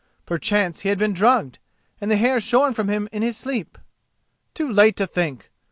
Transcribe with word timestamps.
Perchance 0.25 0.79
he 0.79 0.89
had 0.89 0.97
been 0.97 1.13
drugged, 1.13 1.59
and 1.99 2.09
the 2.09 2.17
hair 2.17 2.39
shorn 2.39 2.73
from 2.73 2.87
him 2.87 3.07
in 3.11 3.21
his 3.21 3.37
sleep? 3.37 3.77
Too 4.55 4.67
late 4.67 4.95
to 4.95 5.05
think! 5.05 5.51